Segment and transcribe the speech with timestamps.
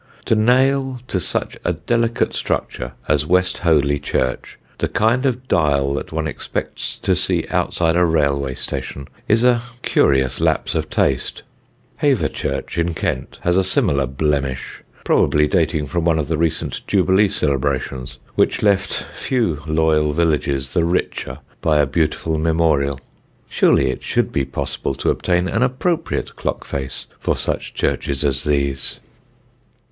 [0.25, 5.93] To nail to such a delicate structure as West Hoathly church the kind of dial
[5.93, 11.43] that one expects to see outside a railway station is a curious lapse of taste.
[11.97, 16.81] Hever church, in Kent, has a similar blemish, probably dating from one of the recent
[16.87, 22.99] Jubilee celebrations, which left few loyal villages the richer by a beautiful memorial.
[23.47, 28.43] Surely it should be possible to obtain an appropriate clock face for such churches as
[28.45, 28.99] these.